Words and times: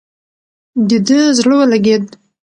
د 0.87 0.91
ده 1.07 1.19
زړه 1.37 1.55
ولګېد. 1.59 2.03